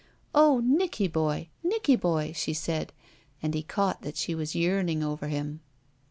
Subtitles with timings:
[0.33, 1.49] "Oh, Nicky boy!
[1.63, 2.91] Nicky boy!" she said,
[3.43, 5.59] and he caught that she was yearning over him.